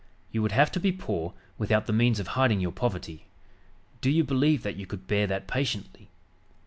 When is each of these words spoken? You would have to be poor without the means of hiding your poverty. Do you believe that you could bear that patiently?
You 0.31 0.41
would 0.41 0.53
have 0.53 0.71
to 0.71 0.79
be 0.79 0.91
poor 0.91 1.33
without 1.59 1.85
the 1.85 1.93
means 1.93 2.19
of 2.19 2.29
hiding 2.29 2.59
your 2.59 2.71
poverty. 2.71 3.27
Do 4.01 4.09
you 4.09 4.23
believe 4.23 4.63
that 4.63 4.75
you 4.75 4.87
could 4.87 5.05
bear 5.05 5.27
that 5.27 5.47
patiently? 5.47 6.09